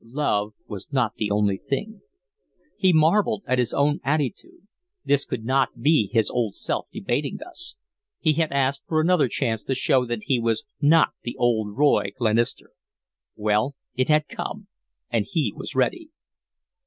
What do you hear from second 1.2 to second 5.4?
only thing. He marvelled at his own attitude; this